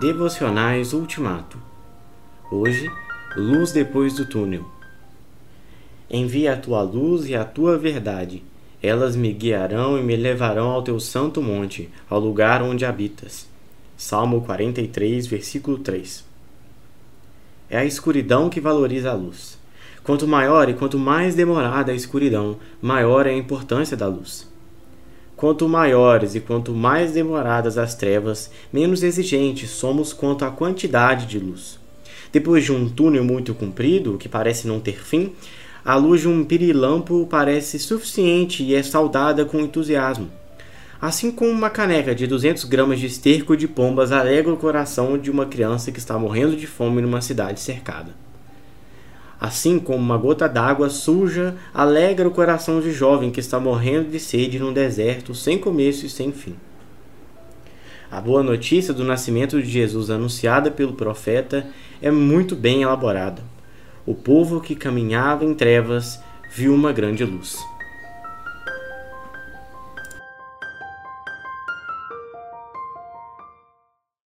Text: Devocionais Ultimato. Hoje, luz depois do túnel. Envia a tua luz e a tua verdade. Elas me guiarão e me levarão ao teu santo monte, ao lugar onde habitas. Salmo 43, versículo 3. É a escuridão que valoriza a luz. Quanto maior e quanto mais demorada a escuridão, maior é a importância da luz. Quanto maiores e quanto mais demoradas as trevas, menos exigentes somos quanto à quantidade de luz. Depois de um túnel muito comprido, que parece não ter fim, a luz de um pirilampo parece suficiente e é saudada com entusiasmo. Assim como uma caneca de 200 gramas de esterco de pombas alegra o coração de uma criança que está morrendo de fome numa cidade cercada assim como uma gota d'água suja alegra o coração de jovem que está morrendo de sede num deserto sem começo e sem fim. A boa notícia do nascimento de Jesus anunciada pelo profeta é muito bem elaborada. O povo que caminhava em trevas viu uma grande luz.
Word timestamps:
Devocionais 0.00 0.94
Ultimato. 0.94 1.58
Hoje, 2.50 2.90
luz 3.36 3.70
depois 3.70 4.14
do 4.14 4.24
túnel. 4.24 4.64
Envia 6.10 6.54
a 6.54 6.56
tua 6.56 6.80
luz 6.80 7.28
e 7.28 7.36
a 7.36 7.44
tua 7.44 7.76
verdade. 7.76 8.42
Elas 8.82 9.14
me 9.14 9.30
guiarão 9.30 9.98
e 9.98 10.02
me 10.02 10.16
levarão 10.16 10.70
ao 10.70 10.82
teu 10.82 10.98
santo 10.98 11.42
monte, 11.42 11.90
ao 12.08 12.18
lugar 12.18 12.62
onde 12.62 12.86
habitas. 12.86 13.46
Salmo 13.94 14.40
43, 14.40 15.26
versículo 15.26 15.76
3. 15.76 16.24
É 17.68 17.76
a 17.76 17.84
escuridão 17.84 18.48
que 18.48 18.58
valoriza 18.58 19.10
a 19.10 19.14
luz. 19.14 19.58
Quanto 20.02 20.26
maior 20.26 20.70
e 20.70 20.72
quanto 20.72 20.98
mais 20.98 21.34
demorada 21.34 21.92
a 21.92 21.94
escuridão, 21.94 22.56
maior 22.80 23.26
é 23.26 23.32
a 23.32 23.36
importância 23.36 23.98
da 23.98 24.06
luz. 24.06 24.49
Quanto 25.40 25.66
maiores 25.66 26.34
e 26.34 26.40
quanto 26.40 26.74
mais 26.74 27.12
demoradas 27.12 27.78
as 27.78 27.94
trevas, 27.94 28.50
menos 28.70 29.02
exigentes 29.02 29.70
somos 29.70 30.12
quanto 30.12 30.44
à 30.44 30.50
quantidade 30.50 31.24
de 31.24 31.38
luz. 31.38 31.78
Depois 32.30 32.62
de 32.62 32.72
um 32.72 32.90
túnel 32.90 33.24
muito 33.24 33.54
comprido, 33.54 34.18
que 34.18 34.28
parece 34.28 34.68
não 34.68 34.78
ter 34.78 35.02
fim, 35.02 35.32
a 35.82 35.96
luz 35.96 36.20
de 36.20 36.28
um 36.28 36.44
pirilampo 36.44 37.26
parece 37.26 37.78
suficiente 37.78 38.62
e 38.62 38.74
é 38.74 38.82
saudada 38.82 39.46
com 39.46 39.60
entusiasmo. 39.60 40.30
Assim 41.00 41.30
como 41.30 41.50
uma 41.50 41.70
caneca 41.70 42.14
de 42.14 42.26
200 42.26 42.64
gramas 42.64 43.00
de 43.00 43.06
esterco 43.06 43.56
de 43.56 43.66
pombas 43.66 44.12
alegra 44.12 44.52
o 44.52 44.58
coração 44.58 45.16
de 45.16 45.30
uma 45.30 45.46
criança 45.46 45.90
que 45.90 45.98
está 45.98 46.18
morrendo 46.18 46.54
de 46.54 46.66
fome 46.66 47.00
numa 47.00 47.22
cidade 47.22 47.60
cercada 47.60 48.14
assim 49.40 49.78
como 49.78 49.98
uma 49.98 50.18
gota 50.18 50.46
d'água 50.46 50.90
suja 50.90 51.56
alegra 51.72 52.28
o 52.28 52.30
coração 52.30 52.80
de 52.80 52.92
jovem 52.92 53.30
que 53.30 53.40
está 53.40 53.58
morrendo 53.58 54.10
de 54.10 54.20
sede 54.20 54.58
num 54.58 54.72
deserto 54.72 55.34
sem 55.34 55.56
começo 55.56 56.04
e 56.04 56.10
sem 56.10 56.30
fim. 56.30 56.54
A 58.10 58.20
boa 58.20 58.42
notícia 58.42 58.92
do 58.92 59.04
nascimento 59.04 59.62
de 59.62 59.70
Jesus 59.70 60.10
anunciada 60.10 60.70
pelo 60.70 60.92
profeta 60.92 61.66
é 62.02 62.10
muito 62.10 62.54
bem 62.54 62.82
elaborada. 62.82 63.42
O 64.04 64.14
povo 64.14 64.60
que 64.60 64.74
caminhava 64.74 65.44
em 65.44 65.54
trevas 65.54 66.20
viu 66.52 66.74
uma 66.74 66.92
grande 66.92 67.24
luz. 67.24 67.56